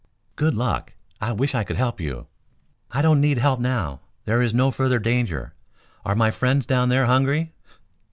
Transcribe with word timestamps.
"Good 0.35 0.55
luck! 0.55 0.93
I 1.21 1.31
wish 1.31 1.53
I 1.53 1.63
could 1.63 1.75
help 1.75 2.01
you." 2.01 2.25
"I 2.89 3.03
don't 3.03 3.21
need 3.21 3.37
help 3.37 3.59
now. 3.59 3.99
There 4.25 4.41
is 4.41 4.51
no 4.51 4.71
further 4.71 4.97
danger. 4.97 5.53
Are 6.03 6.15
my 6.15 6.31
friends 6.31 6.65
down 6.65 6.89
there 6.89 7.05
hungry?" 7.05 7.53